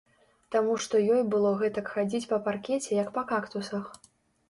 Таму 0.55 0.77
што 0.85 1.01
ёй 1.17 1.21
было 1.35 1.53
гэтак 1.61 1.93
хадзіць 1.99 2.29
па 2.35 2.43
паркеце, 2.51 2.91
як 3.05 3.15
па 3.19 3.29
кактусах. 3.37 3.97